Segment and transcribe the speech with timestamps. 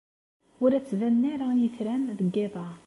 [0.63, 2.67] Ur la ttbanen ara yitran deg yiḍ-a.